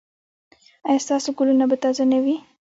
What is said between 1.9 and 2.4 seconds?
نه وي؟